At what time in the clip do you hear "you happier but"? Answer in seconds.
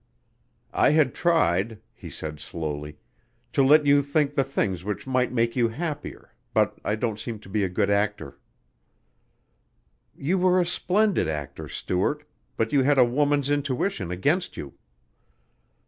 5.55-6.79